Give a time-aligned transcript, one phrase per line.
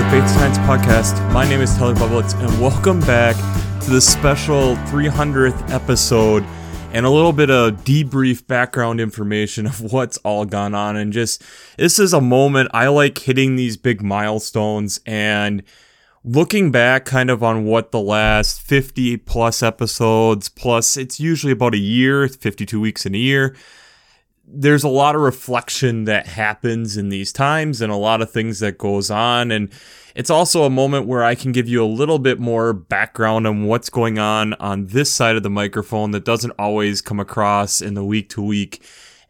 [0.00, 1.30] the Faith Science Podcast.
[1.30, 3.36] My name is Tyler Bublitz, and welcome back
[3.82, 6.42] to the special 300th episode
[6.94, 10.96] and a little bit of debrief background information of what's all gone on.
[10.96, 11.42] And just
[11.76, 15.62] this is a moment I like hitting these big milestones and
[16.24, 21.74] looking back kind of on what the last 50 plus episodes, plus it's usually about
[21.74, 23.54] a year, 52 weeks in a year
[24.52, 28.58] there's a lot of reflection that happens in these times and a lot of things
[28.60, 29.70] that goes on and
[30.14, 33.64] it's also a moment where I can give you a little bit more background on
[33.64, 37.94] what's going on on this side of the microphone that doesn't always come across in
[37.94, 38.82] the week to week.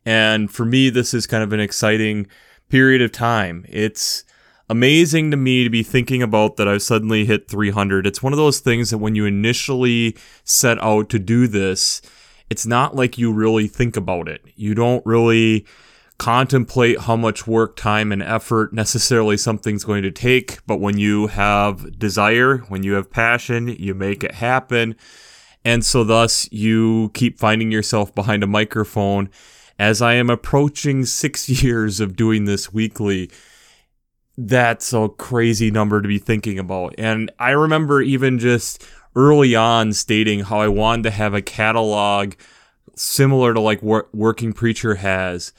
[0.05, 2.27] And for me, this is kind of an exciting
[2.69, 3.67] period of time.
[3.69, 4.25] It's
[4.69, 8.07] amazing to me to be thinking about that I've suddenly hit 300.
[8.07, 12.01] It's one of those things that when you initially set out to do this,
[12.51, 14.43] it's not like you really think about it.
[14.57, 15.65] You don't really
[16.19, 20.59] contemplate how much work, time, and effort necessarily something's going to take.
[20.67, 24.97] But when you have desire, when you have passion, you make it happen.
[25.65, 29.31] And so, thus, you keep finding yourself behind a microphone.
[29.79, 33.31] As I am approaching six years of doing this weekly,
[34.37, 36.95] that's a crazy number to be thinking about.
[36.99, 42.35] And I remember even just early on stating how I wanted to have a catalog
[42.95, 45.53] similar to like what Working Preacher has.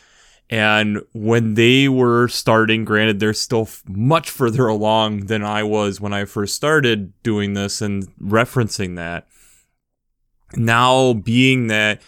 [0.49, 6.01] And when they were starting, granted, they're still f- much further along than I was
[6.01, 9.27] when I first started doing this and referencing that.
[10.57, 12.01] Now, being that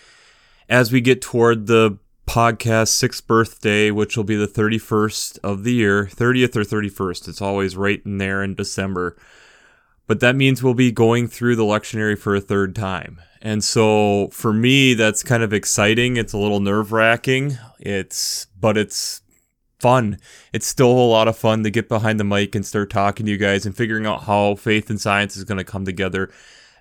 [0.67, 5.73] as we get toward the podcast sixth birthday, which will be the 31st of the
[5.73, 9.15] year, 30th or 31st, it's always right in there in December
[10.07, 13.21] but that means we'll be going through the lectionary for a third time.
[13.41, 16.17] And so for me, that's kind of exciting.
[16.17, 17.57] It's a little nerve wracking.
[17.79, 19.21] It's, but it's
[19.79, 20.17] fun.
[20.53, 23.31] It's still a lot of fun to get behind the mic and start talking to
[23.31, 26.31] you guys and figuring out how faith and science is going to come together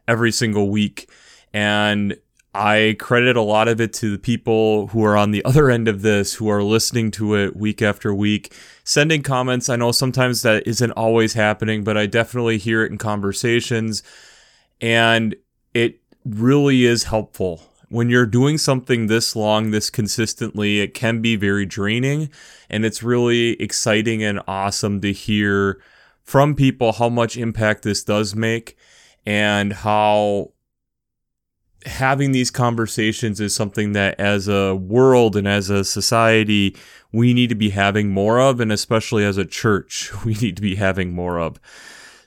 [0.06, 1.10] every single week.
[1.53, 2.16] And
[2.55, 5.89] I credit a lot of it to the people who are on the other end
[5.89, 8.55] of this, who are listening to it week after week,
[8.85, 9.71] sending comments.
[9.71, 14.03] I know sometimes that isn't always happening, but I definitely hear it in conversations.
[14.83, 15.35] And
[15.73, 17.63] it really is helpful.
[17.89, 22.31] When you're doing something this long, this consistently, it can be very draining.
[22.69, 25.81] And it's really exciting and awesome to hear
[26.23, 28.77] from people how much impact this does make
[29.25, 30.52] and how
[31.87, 36.76] having these conversations is something that as a world and as a society
[37.12, 40.62] we need to be having more of and especially as a church we need to
[40.62, 41.60] be having more of.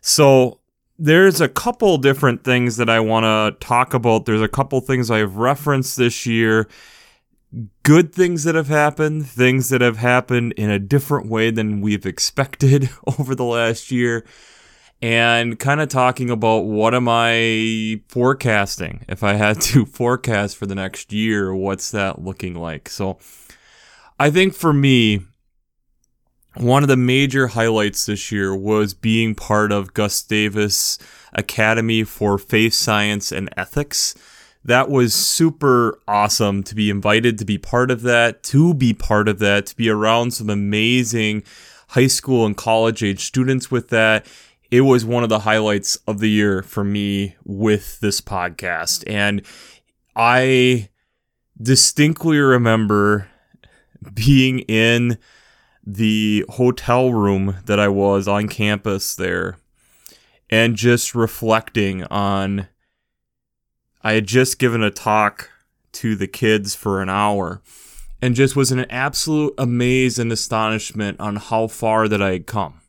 [0.01, 0.59] So
[0.97, 4.25] there's a couple different things that I want to talk about.
[4.25, 6.69] There's a couple things I've referenced this year.
[7.83, 12.05] Good things that have happened things that have happened in a different way than we've
[12.05, 12.89] expected
[13.19, 14.25] over the last year
[15.01, 19.05] and kind of talking about what am I forecasting?
[19.07, 22.89] If I had to forecast for the next year, what's that looking like?
[22.89, 23.17] So
[24.19, 25.21] I think for me,
[26.55, 30.97] one of the major highlights this year was being part of Gustavus
[31.33, 34.15] Academy for Faith Science and Ethics.
[34.63, 39.27] That was super awesome to be invited to be part of that, to be part
[39.27, 41.43] of that, to be around some amazing
[41.89, 44.25] high school and college age students with that
[44.75, 49.05] it was one of the highlights of the year for me with this podcast.
[49.07, 49.41] And
[50.17, 50.89] I
[51.61, 53.29] distinctly remember
[54.13, 55.17] being in
[55.87, 59.55] the hotel room that I was on campus there
[60.49, 62.67] and just reflecting on.
[64.01, 65.51] I had just given a talk
[65.93, 67.61] to the kids for an hour
[68.21, 72.45] and just was in an absolute amaze and astonishment on how far that I had
[72.45, 72.81] come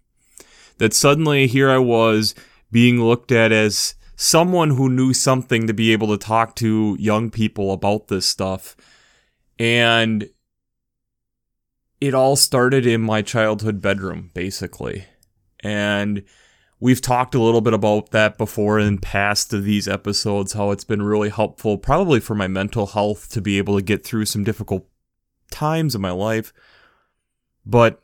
[0.78, 2.34] that suddenly here I was
[2.70, 7.30] being looked at as someone who knew something to be able to talk to young
[7.30, 8.76] people about this stuff.
[9.58, 10.28] And
[12.00, 15.06] it all started in my childhood bedroom, basically.
[15.60, 16.22] And
[16.80, 20.84] we've talked a little bit about that before in past of these episodes, how it's
[20.84, 24.44] been really helpful, probably for my mental health to be able to get through some
[24.44, 24.86] difficult
[25.50, 26.52] times in my life.
[27.64, 28.02] But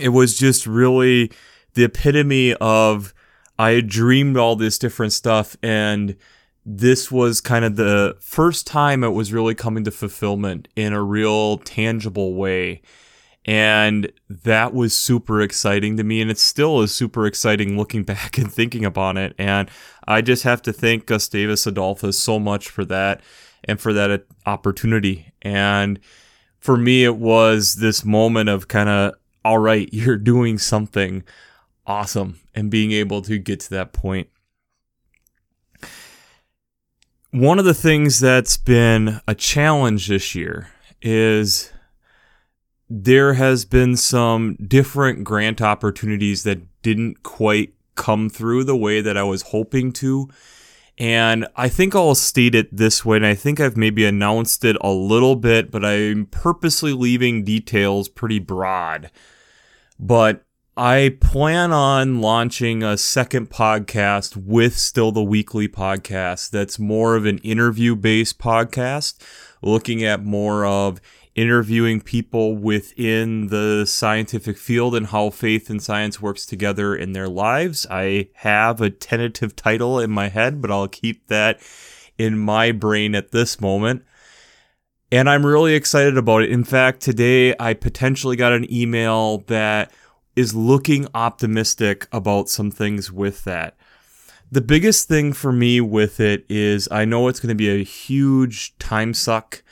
[0.00, 1.30] it was just really
[1.74, 3.14] the epitome of
[3.58, 6.16] I had dreamed all this different stuff and
[6.70, 11.02] this was kind of the first time it was really coming to fulfillment in a
[11.02, 12.82] real tangible way.
[13.46, 16.20] And that was super exciting to me.
[16.20, 19.34] And it still is super exciting looking back and thinking about it.
[19.38, 19.70] And
[20.06, 23.22] I just have to thank Gustavus Adolphus so much for that
[23.64, 25.32] and for that uh, opportunity.
[25.40, 25.98] And
[26.58, 29.14] for me, it was this moment of kind of
[29.44, 31.24] all right, you're doing something
[31.86, 34.28] awesome and being able to get to that point.
[37.30, 40.68] One of the things that's been a challenge this year
[41.02, 41.70] is
[42.88, 49.16] there has been some different grant opportunities that didn't quite come through the way that
[49.16, 50.28] I was hoping to.
[50.98, 54.76] And I think I'll state it this way, and I think I've maybe announced it
[54.80, 59.10] a little bit, but I'm purposely leaving details pretty broad.
[60.00, 60.44] But
[60.76, 67.26] I plan on launching a second podcast with Still the Weekly podcast that's more of
[67.26, 69.20] an interview based podcast,
[69.62, 71.00] looking at more of
[71.38, 77.28] interviewing people within the scientific field and how faith and science works together in their
[77.28, 77.86] lives.
[77.88, 81.60] I have a tentative title in my head, but I'll keep that
[82.18, 84.04] in my brain at this moment.
[85.12, 86.50] And I'm really excited about it.
[86.50, 89.92] In fact, today I potentially got an email that
[90.34, 93.76] is looking optimistic about some things with that.
[94.50, 97.84] The biggest thing for me with it is I know it's going to be a
[97.84, 99.62] huge time suck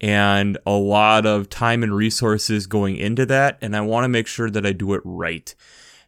[0.00, 3.58] and a lot of time and resources going into that.
[3.60, 5.54] And I want to make sure that I do it right.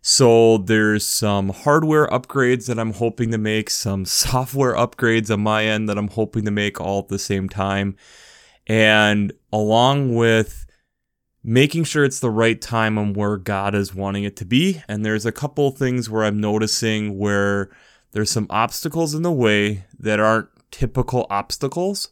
[0.03, 5.65] So there's some hardware upgrades that I'm hoping to make, some software upgrades on my
[5.65, 7.97] end that I'm hoping to make all at the same time.
[8.67, 10.67] And along with
[11.43, 14.83] making sure it's the right time and where God is wanting it to be.
[14.89, 17.71] And there's a couple things where I'm noticing where
[18.11, 22.11] there's some obstacles in the way that aren't typical obstacles.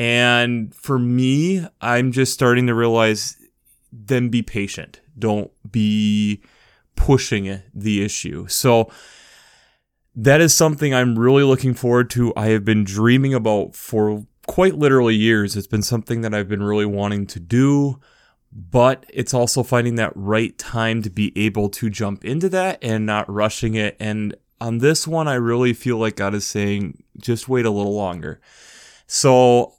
[0.00, 3.36] And for me, I'm just starting to realize
[3.92, 5.02] then be patient.
[5.18, 6.40] Don't be
[6.96, 8.46] pushing the issue.
[8.48, 8.90] So
[10.16, 12.32] that is something I'm really looking forward to.
[12.34, 15.54] I have been dreaming about for quite literally years.
[15.54, 18.00] It's been something that I've been really wanting to do,
[18.50, 23.04] but it's also finding that right time to be able to jump into that and
[23.04, 23.98] not rushing it.
[24.00, 27.94] And on this one, I really feel like God is saying, just wait a little
[27.94, 28.40] longer.
[29.06, 29.74] So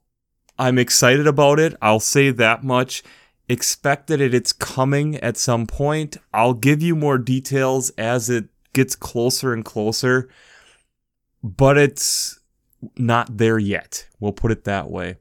[0.62, 1.74] I'm excited about it.
[1.81, 3.02] I'll say that much.
[3.50, 6.18] Expect that it's coming at some point.
[6.36, 10.30] I'll give you more details as it gets closer and closer,
[11.44, 12.40] but it's
[12.96, 14.06] not there yet.
[14.19, 15.16] We'll put it that way.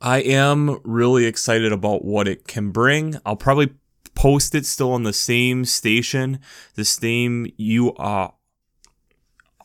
[0.00, 3.16] I am really excited about what it can bring.
[3.26, 3.74] I'll probably
[4.14, 6.38] post it still on the same station,
[6.76, 8.30] the same you uh,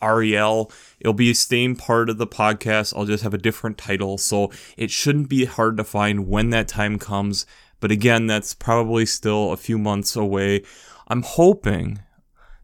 [0.01, 0.71] Ariel.
[0.99, 2.95] It'll be the same part of the podcast.
[2.95, 4.17] I'll just have a different title.
[4.17, 7.45] So it shouldn't be hard to find when that time comes.
[7.79, 10.63] But again, that's probably still a few months away.
[11.07, 11.99] I'm hoping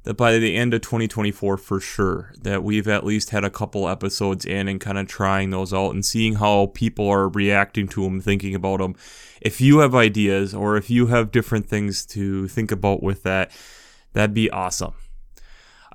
[0.03, 3.88] that by the end of 2024 for sure that we've at least had a couple
[3.88, 8.03] episodes in and kind of trying those out and seeing how people are reacting to
[8.03, 8.95] them thinking about them
[9.41, 13.51] if you have ideas or if you have different things to think about with that
[14.12, 14.94] that'd be awesome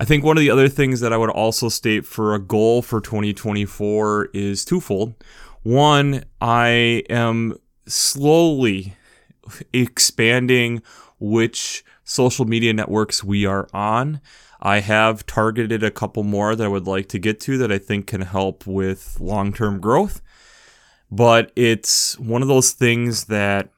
[0.00, 2.82] I think one of the other things that I would also state for a goal
[2.82, 5.14] for 2024 is twofold.
[5.64, 8.94] One, I am slowly
[9.72, 10.82] expanding
[11.18, 14.20] which social media networks we are on.
[14.60, 17.78] I have targeted a couple more that I would like to get to that I
[17.78, 20.22] think can help with long term growth.
[21.10, 23.70] But it's one of those things that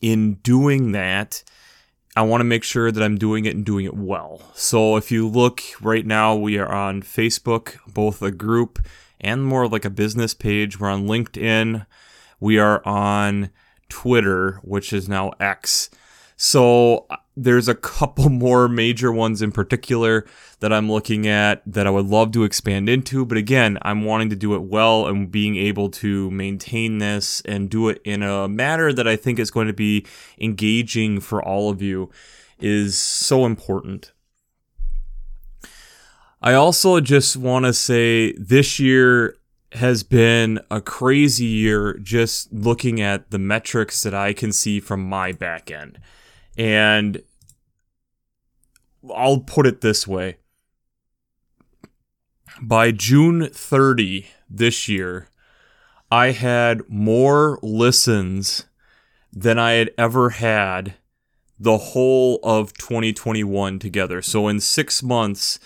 [0.00, 1.42] in doing that,
[2.18, 4.42] I want to make sure that I'm doing it and doing it well.
[4.52, 8.80] So if you look right now, we are on Facebook, both a group
[9.20, 10.80] and more like a business page.
[10.80, 11.86] We're on LinkedIn.
[12.40, 13.50] We are on
[13.88, 15.90] Twitter, which is now X.
[16.36, 17.06] So
[17.42, 20.26] there's a couple more major ones in particular
[20.60, 23.24] that I'm looking at that I would love to expand into.
[23.24, 27.70] But again, I'm wanting to do it well and being able to maintain this and
[27.70, 30.04] do it in a manner that I think is going to be
[30.38, 32.10] engaging for all of you
[32.58, 34.12] is so important.
[36.42, 39.36] I also just want to say this year
[39.72, 45.08] has been a crazy year just looking at the metrics that I can see from
[45.08, 46.00] my back end.
[46.56, 47.22] And
[49.14, 50.36] I'll put it this way.
[52.60, 55.28] By June 30 this year,
[56.10, 58.66] I had more listens
[59.32, 60.94] than I had ever had
[61.60, 64.22] the whole of 2021 together.
[64.22, 65.58] So in six months,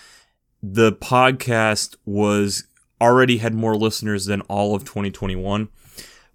[0.62, 2.64] the podcast was
[3.00, 5.68] already had more listeners than all of 2021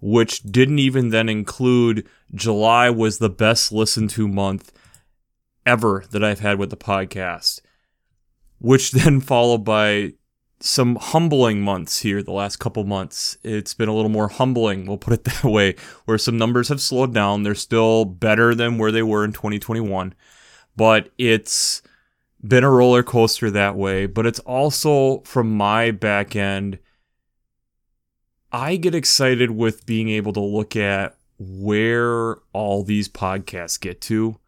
[0.00, 4.72] which didn't even then include July was the best listened to month
[5.68, 7.60] ever that I've had with the podcast,
[8.58, 10.14] which then followed by
[10.60, 13.36] some humbling months here the last couple months.
[13.44, 16.80] It's been a little more humbling, we'll put it that way, where some numbers have
[16.80, 17.42] slowed down.
[17.42, 20.14] They're still better than where they were in 2021,
[20.74, 21.82] but it's
[22.42, 24.06] been a roller coaster that way.
[24.06, 26.78] But it's also from my back end,
[28.50, 34.38] I get excited with being able to look at where all these podcasts get to.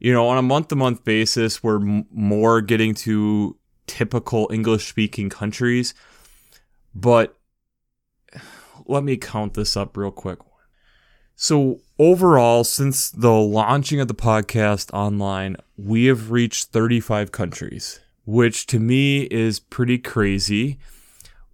[0.00, 4.88] You know, on a month to month basis, we're m- more getting to typical English
[4.88, 5.92] speaking countries.
[6.94, 7.38] But
[8.86, 10.38] let me count this up real quick.
[11.36, 18.66] So, overall, since the launching of the podcast online, we have reached 35 countries, which
[18.66, 20.78] to me is pretty crazy.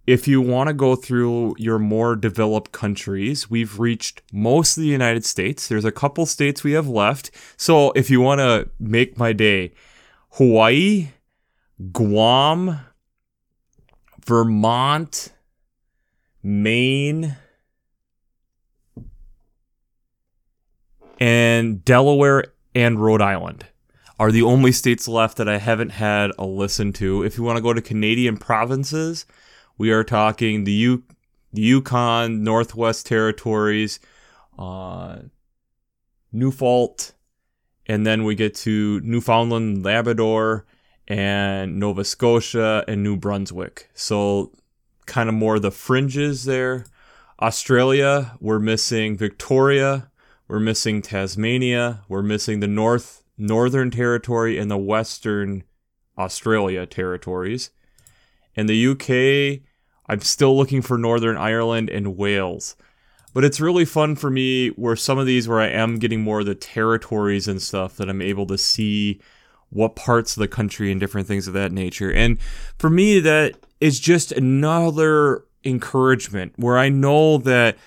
[0.07, 4.87] If you want to go through your more developed countries, we've reached most of the
[4.87, 5.67] United States.
[5.67, 7.29] There's a couple states we have left.
[7.57, 9.73] So, if you want to make my day,
[10.31, 11.09] Hawaii,
[11.91, 12.79] Guam,
[14.25, 15.33] Vermont,
[16.41, 17.35] Maine,
[21.19, 23.65] and Delaware and Rhode Island
[24.17, 27.23] are the only states left that I haven't had a listen to.
[27.23, 29.25] If you want to go to Canadian provinces,
[29.77, 31.03] we are talking the, U-
[31.53, 33.99] the Yukon, Northwest Territories,
[34.57, 35.17] uh,
[36.31, 37.13] Newfoundland,
[37.85, 40.65] and then we get to Newfoundland, Labrador,
[41.07, 43.89] and Nova Scotia and New Brunswick.
[43.93, 44.51] So
[45.05, 46.85] kind of more the fringes there.
[47.41, 50.09] Australia, we're missing Victoria,
[50.47, 55.63] we're missing Tasmania, we're missing the North Northern Territory and the Western
[56.17, 57.69] Australia territories.
[58.55, 59.66] And the UK,
[60.07, 62.75] I'm still looking for Northern Ireland and Wales.
[63.33, 66.39] But it's really fun for me where some of these where I am getting more
[66.39, 69.19] of the territories and stuff that I'm able to see
[69.69, 72.11] what parts of the country and different things of that nature.
[72.11, 72.39] And
[72.77, 77.77] for me, that is just another encouragement where I know that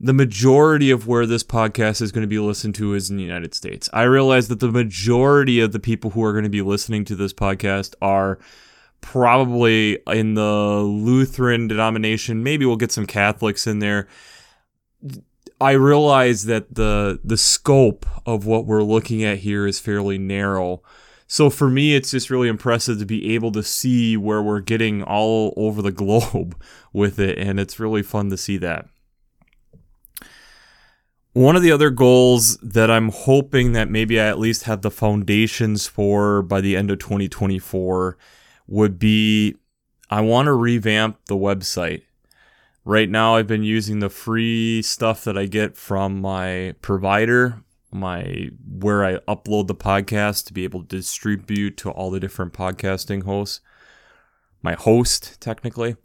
[0.00, 3.22] the majority of where this podcast is going to be listened to is in the
[3.22, 3.88] United States.
[3.92, 7.16] I realize that the majority of the people who are going to be listening to
[7.16, 8.38] this podcast are
[9.04, 12.42] probably in the Lutheran denomination.
[12.42, 14.08] Maybe we'll get some Catholics in there.
[15.60, 20.82] I realize that the the scope of what we're looking at here is fairly narrow.
[21.26, 25.02] So for me, it's just really impressive to be able to see where we're getting
[25.02, 26.60] all over the globe
[26.92, 28.86] with it, and it's really fun to see that.
[31.34, 34.90] One of the other goals that I'm hoping that maybe I at least have the
[34.90, 38.16] foundations for by the end of 2024
[38.66, 39.56] would be
[40.10, 42.02] I want to revamp the website.
[42.84, 48.50] Right now, I've been using the free stuff that I get from my provider, my
[48.68, 53.24] where I upload the podcast to be able to distribute to all the different podcasting
[53.24, 53.60] hosts.
[54.62, 55.96] My host, technically.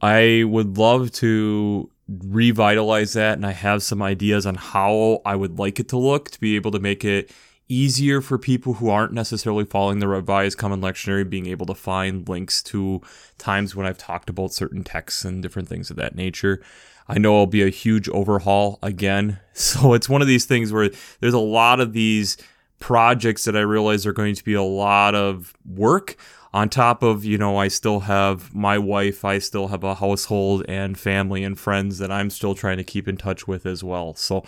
[0.00, 5.58] I would love to revitalize that and I have some ideas on how I would
[5.58, 7.30] like it to look to be able to make it
[7.68, 12.28] easier for people who aren't necessarily following the revised common lectionary being able to find
[12.28, 13.00] links to
[13.38, 16.62] times when I've talked about certain texts and different things of that nature.
[17.08, 19.40] I know it'll be a huge overhaul again.
[19.56, 22.36] So it's one of these things where there's a lot of these
[22.78, 26.18] projects that I realize are going to be a lot of work
[26.52, 30.62] on top of, you know, I still have my wife, I still have a household
[30.68, 34.12] and family and friends that I'm still trying to keep in touch with as well.
[34.14, 34.44] So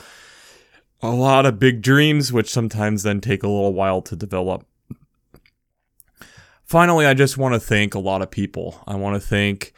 [1.02, 4.66] a lot of big dreams, which sometimes then take a little while to develop.
[6.64, 8.82] Finally, I just want to thank a lot of people.
[8.86, 9.72] I want to thank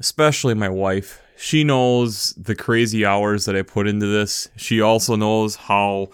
[0.00, 4.48] especially my wife she knows the crazy hours that I put into this.
[4.56, 6.08] She also knows how,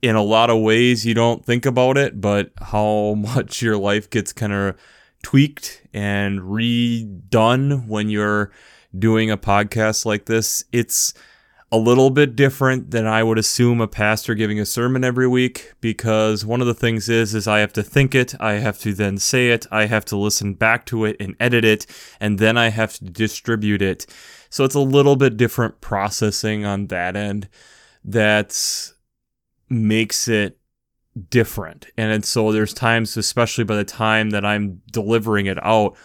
[0.00, 4.08] in a lot of ways, you don't think about it, but how much your life
[4.08, 4.76] gets kind of
[5.24, 8.52] tweaked and redone when you're
[8.96, 10.62] doing a podcast like this.
[10.70, 11.14] It's
[11.70, 15.74] a little bit different than I would assume a pastor giving a sermon every week
[15.82, 18.94] because one of the things is is I have to think it, I have to
[18.94, 21.86] then say it, I have to listen back to it and edit it,
[22.20, 24.06] and then I have to distribute it.
[24.48, 27.48] So it's a little bit different processing on that end
[28.02, 28.56] that
[29.68, 30.58] makes it
[31.28, 31.86] different.
[31.98, 35.96] And so there's times, especially by the time that I'm delivering it out,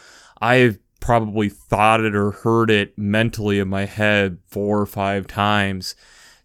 [0.42, 5.96] I've probably thought it or heard it mentally in my head four or five times.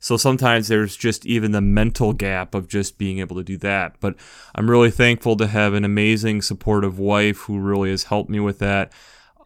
[0.01, 3.95] So sometimes there's just even the mental gap of just being able to do that.
[4.01, 4.17] But
[4.57, 8.59] I'm really thankful to have an amazing, supportive wife who really has helped me with
[8.59, 8.93] that.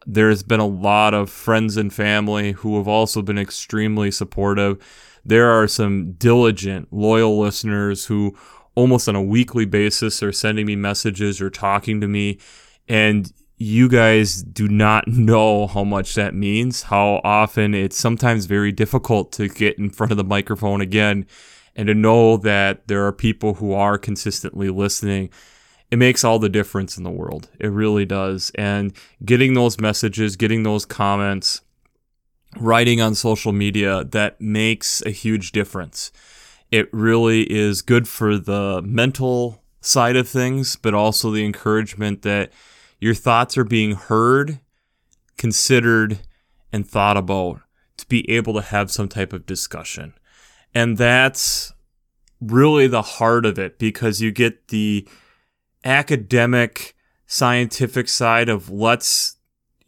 [0.07, 4.83] There's been a lot of friends and family who have also been extremely supportive.
[5.27, 8.35] There are some diligent, loyal listeners who
[8.75, 12.39] almost on a weekly basis are sending me messages or talking to me.
[12.89, 13.31] And
[13.63, 19.33] you guys do not know how much that means, how often it's sometimes very difficult
[19.33, 21.27] to get in front of the microphone again
[21.75, 25.31] and to know that there are people who are consistently listening.
[25.91, 27.49] It makes all the difference in the world.
[27.59, 28.51] It really does.
[28.57, 28.93] And
[29.25, 31.63] getting those messages getting those comments
[32.59, 36.13] writing on social media that makes a huge difference.
[36.71, 42.53] It really is good for the mental side of things but also the encouragement that
[43.03, 44.61] your thoughts are being heard
[45.37, 46.21] considered
[46.73, 47.61] and thought about
[47.97, 50.15] to be able to have some type of discussion.
[50.73, 51.73] And that's
[52.41, 55.09] really the heart of it because you get the
[55.85, 56.95] academic
[57.27, 59.35] scientific side of let's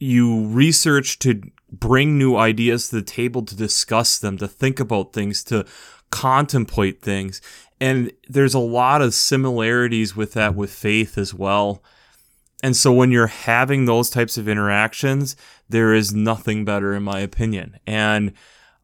[0.00, 1.40] you research to
[1.71, 5.64] bring new ideas to the table to discuss them to think about things to
[6.11, 7.40] contemplate things.
[7.80, 11.80] And there's a lot of similarities with that with faith as well
[12.64, 15.37] and so when you're having those types of interactions
[15.68, 18.33] there is nothing better in my opinion and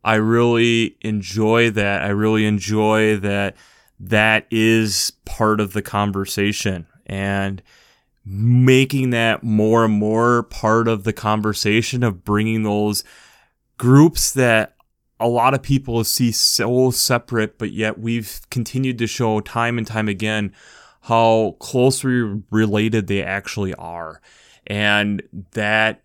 [0.05, 2.03] I really enjoy that.
[2.03, 3.57] I really enjoy that
[3.99, 7.63] that is part of the conversation and
[8.25, 13.05] making that more and more part of the conversation of bringing those
[13.77, 14.75] groups that
[15.19, 19.87] a lot of people see so separate, but yet we've continued to show time and
[19.87, 20.55] time again
[21.01, 24.21] how closely related they actually are.
[24.67, 26.03] And that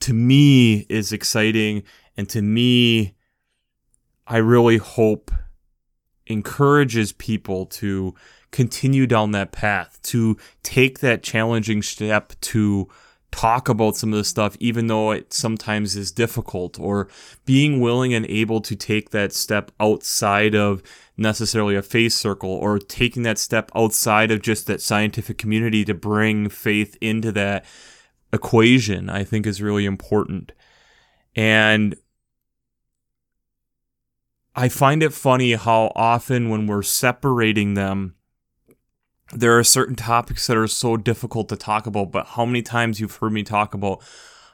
[0.00, 1.82] to me is exciting.
[2.16, 3.14] And to me,
[4.26, 5.30] I really hope
[6.26, 8.14] encourages people to
[8.50, 12.88] continue down that path, to take that challenging step to
[13.32, 17.08] talk about some of the stuff, even though it sometimes is difficult, or
[17.44, 20.82] being willing and able to take that step outside of
[21.16, 25.94] necessarily a faith circle, or taking that step outside of just that scientific community to
[25.94, 27.64] bring faith into that
[28.32, 30.52] equation, I think is really important.
[31.34, 31.94] And
[34.54, 38.15] I find it funny how often when we're separating them,
[39.32, 43.00] there are certain topics that are so difficult to talk about, but how many times
[43.00, 44.02] you've heard me talk about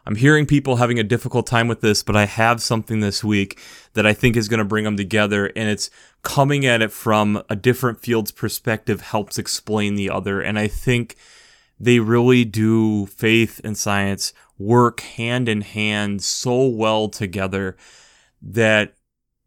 [0.05, 3.61] I'm hearing people having a difficult time with this, but I have something this week
[3.95, 5.47] that I think is going to bring them together.
[5.55, 5.91] And it's
[6.23, 10.41] coming at it from a different field's perspective helps explain the other.
[10.41, 11.17] And I think
[11.79, 17.77] they really do, faith and science work hand in hand so well together
[18.41, 18.95] that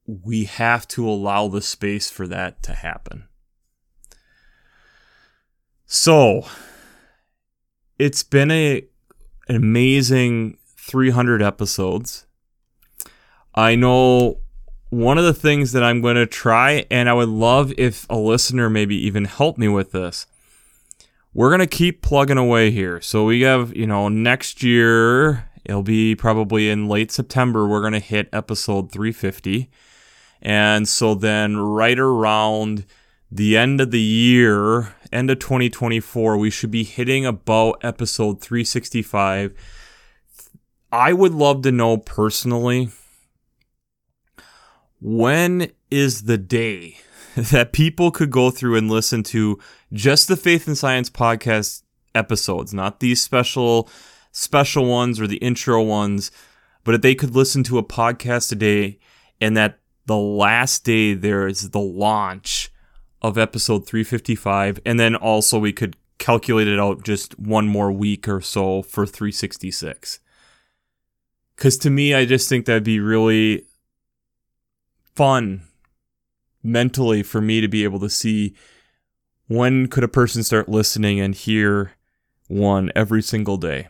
[0.05, 3.27] we have to allow the space for that to happen.
[5.97, 6.45] So,
[7.97, 8.85] it's been a
[9.47, 12.25] an amazing 300 episodes.
[13.55, 14.39] I know
[14.89, 18.17] one of the things that I'm going to try, and I would love if a
[18.17, 20.27] listener maybe even help me with this.
[21.33, 22.99] We're going to keep plugging away here.
[22.99, 27.93] So we have, you know, next year, it'll be probably in late September, we're going
[27.93, 29.69] to hit episode 350.
[30.41, 32.85] And so then, right around
[33.31, 39.53] the end of the year, end of 2024, we should be hitting about episode 365.
[40.91, 42.89] I would love to know personally
[45.01, 46.97] when is the day
[47.35, 49.59] that people could go through and listen to
[49.91, 51.83] just the Faith and Science podcast
[52.13, 53.89] episodes, not these special
[54.31, 56.29] special ones or the intro ones,
[56.83, 58.99] but if they could listen to a podcast a day
[59.39, 62.71] and that the last day there is the launch
[63.27, 68.27] of episode 355 and then also we could calculate it out just one more week
[68.27, 70.19] or so for 366
[71.55, 73.65] because to me i just think that'd be really
[75.15, 75.61] fun
[76.63, 78.55] mentally for me to be able to see
[79.47, 81.93] when could a person start listening and hear
[82.47, 83.87] one every single day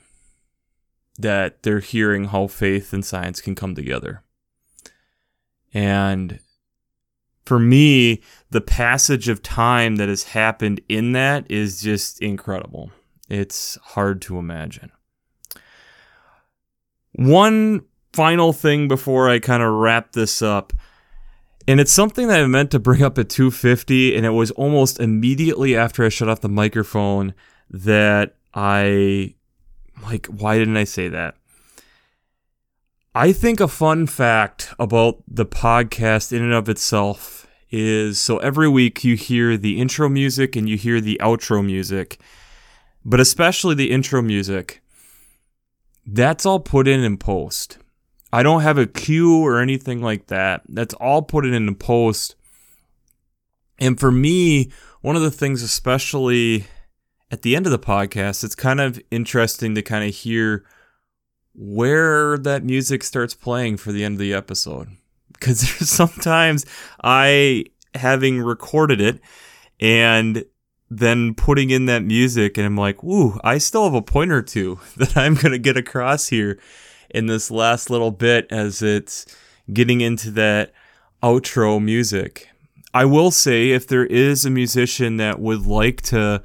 [1.17, 4.21] that they're hearing how faith and science can come together.
[5.73, 6.39] And
[7.45, 12.91] for me, the passage of time that has happened in that is just incredible.
[13.29, 14.91] It's hard to imagine.
[17.13, 20.73] One final thing before I kind of wrap this up.
[21.67, 24.99] And it's something that I meant to bring up at 250, and it was almost
[24.99, 27.34] immediately after I shut off the microphone
[27.71, 29.34] that I,
[30.03, 31.36] like, why didn't I say that?
[33.17, 38.67] I think a fun fact about the podcast in and of itself is so every
[38.67, 42.19] week you hear the intro music and you hear the outro music,
[43.06, 44.82] but especially the intro music.
[46.06, 47.78] That's all put in in post.
[48.34, 50.63] I don't have a cue or anything like that.
[50.67, 52.36] That's all put in in post.
[53.80, 56.65] And for me, one of the things, especially
[57.32, 60.65] at the end of the podcast, it's kind of interesting to kind of hear
[61.57, 64.89] where that music starts playing for the end of the episode.
[65.37, 66.65] Because sometimes
[67.03, 69.19] I having recorded it
[69.81, 70.45] and
[70.89, 74.41] then putting in that music and I'm like, "Ooh, I still have a point or
[74.41, 76.57] two that I'm going to get across here
[77.09, 79.25] in this last little bit as it's
[79.71, 80.71] getting into that
[81.21, 82.49] outro music."
[82.93, 86.41] I will say if there is a musician that would like to,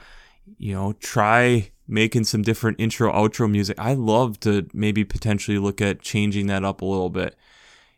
[0.59, 5.81] you know, try making some different intro outro music, I love to maybe potentially look
[5.81, 7.37] at changing that up a little bit.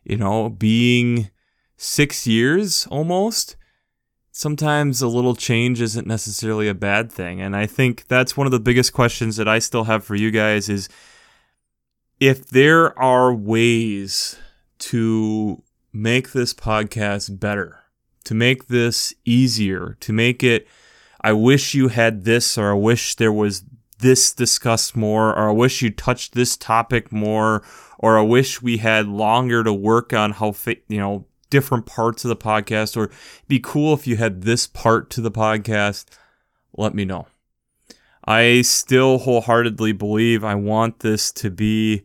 [0.02, 1.31] You know, being
[1.76, 3.57] 6 years almost
[4.33, 7.40] sometimes a little change isn't necessarily a bad thing.
[7.40, 10.31] And I think that's one of the biggest questions that I still have for you
[10.31, 10.88] guys is
[12.18, 14.38] if there are ways
[14.78, 17.81] to make this podcast better,
[18.24, 20.66] to make this easier, to make it,
[21.20, 23.62] I wish you had this, or I wish there was
[24.03, 27.62] this discussed more, or I wish you touched this topic more,
[27.99, 32.29] or I wish we had longer to work on how, you know, different parts of
[32.29, 33.11] the podcast, or
[33.49, 36.07] be cool if you had this part to the podcast,
[36.77, 37.27] let me know.
[38.25, 42.05] I still wholeheartedly believe I want this to be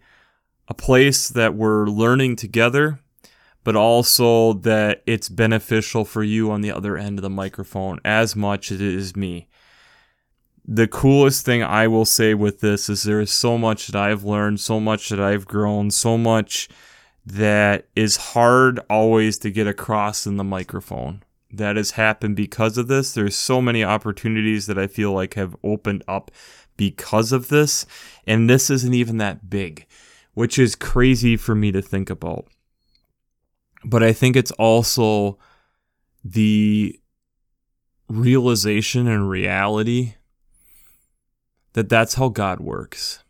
[0.67, 2.99] a place that we're learning together,
[3.63, 8.35] but also that it's beneficial for you on the other end of the microphone as
[8.35, 9.47] much as it is me.
[10.67, 14.25] The coolest thing I will say with this is there is so much that I've
[14.25, 16.67] learned, so much that I've grown, so much
[17.25, 21.23] that is hard always to get across in the microphone.
[21.51, 23.13] That has happened because of this.
[23.13, 26.31] There's so many opportunities that I feel like have opened up
[26.75, 27.85] because of this,
[28.25, 29.87] and this isn't even that big,
[30.33, 32.45] which is crazy for me to think about.
[33.85, 35.37] But I think it's also
[36.25, 36.99] the
[38.09, 40.15] realization and reality
[41.73, 43.23] that that's how God works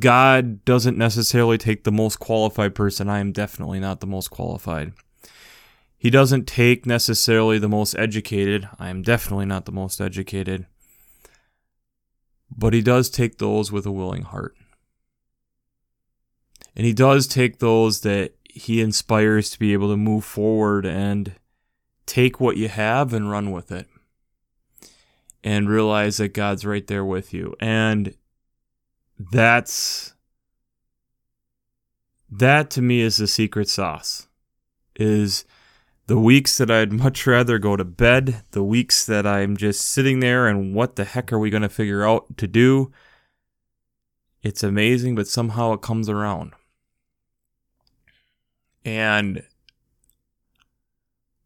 [0.00, 3.08] God doesn't necessarily take the most qualified person.
[3.08, 4.92] I am definitely not the most qualified.
[5.98, 8.68] He doesn't take necessarily the most educated.
[8.78, 10.66] I am definitely not the most educated.
[12.54, 14.54] But he does take those with a willing heart.
[16.76, 21.34] And he does take those that he inspires to be able to move forward and
[22.06, 23.86] take what you have and run with it.
[25.44, 27.56] And realize that God's right there with you.
[27.58, 28.14] And
[29.18, 30.14] that's
[32.30, 34.26] that to me is the secret sauce
[34.96, 35.44] is
[36.06, 40.20] the weeks that I'd much rather go to bed, the weeks that I'm just sitting
[40.20, 42.90] there and what the heck are we going to figure out to do?
[44.42, 46.52] It's amazing, but somehow it comes around.
[48.84, 49.44] And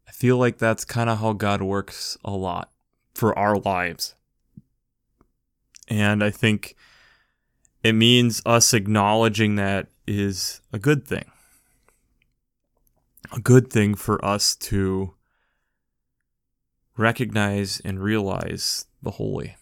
[0.07, 2.71] I feel like that's kind of how God works a lot
[3.17, 4.13] for our lives.
[5.87, 6.75] And I think
[7.83, 11.25] it means us acknowledging that is a good thing.
[13.35, 15.15] A good thing for us to
[16.95, 19.55] recognize and realize the holy.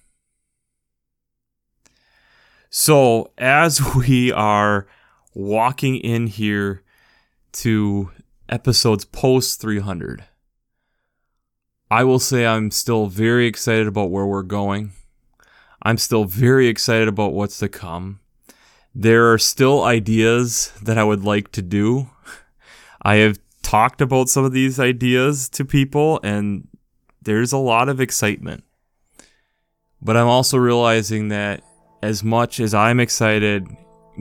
[2.70, 4.86] So, as we are
[5.34, 6.84] walking in here
[7.54, 8.12] to
[8.50, 10.26] episodes post 300,
[11.96, 14.92] I will say I'm still very excited about where we're going.
[15.82, 18.20] I'm still very excited about what's to come.
[18.94, 22.10] There are still ideas that I would like to do.
[23.02, 26.68] I have talked about some of these ideas to people, and
[27.22, 28.66] there's a lot of excitement.
[30.02, 31.64] But I'm also realizing that
[32.04, 33.70] as much as I'm excited,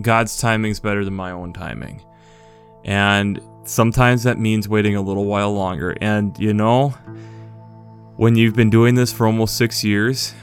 [0.01, 2.05] God's timing is better than my own timing.
[2.85, 5.97] And sometimes that means waiting a little while longer.
[6.01, 6.95] And you know,
[8.17, 10.35] when you've been doing this for almost six years,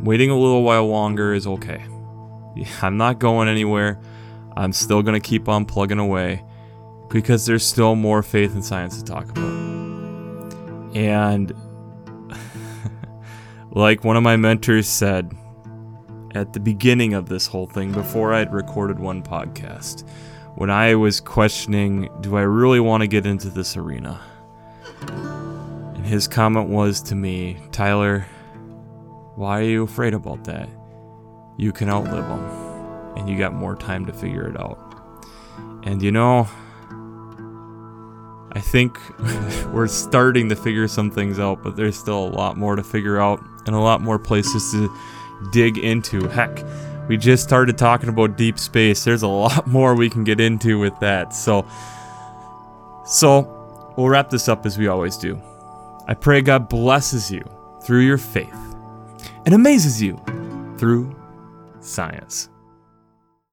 [0.00, 1.84] waiting a little while longer is okay.
[2.82, 4.00] I'm not going anywhere.
[4.56, 6.44] I'm still going to keep on plugging away
[7.10, 10.94] because there's still more faith and science to talk about.
[10.94, 11.52] And
[13.72, 15.32] like one of my mentors said
[16.34, 20.08] at the beginning of this whole thing, before I'd recorded one podcast,
[20.54, 24.20] when I was questioning, do I really want to get into this arena?
[26.04, 28.26] His comment was to me, Tyler,
[29.36, 30.68] why are you afraid about that?
[31.56, 34.78] You can outlive them, and you got more time to figure it out.
[35.84, 36.46] And you know,
[38.52, 38.98] I think
[39.72, 43.18] we're starting to figure some things out, but there's still a lot more to figure
[43.20, 44.94] out and a lot more places to
[45.52, 46.28] dig into.
[46.28, 46.64] Heck,
[47.08, 49.04] we just started talking about deep space.
[49.04, 51.34] There's a lot more we can get into with that.
[51.34, 51.66] So
[53.06, 55.40] so we'll wrap this up as we always do.
[56.06, 57.42] I pray God blesses you
[57.82, 58.54] through your faith
[59.46, 60.20] and amazes you
[60.78, 61.14] through
[61.80, 62.50] science.